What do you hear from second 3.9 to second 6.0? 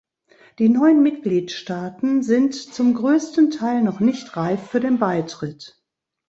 nicht reif für den Beitritt.